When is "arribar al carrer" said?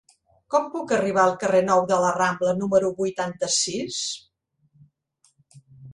0.95-1.59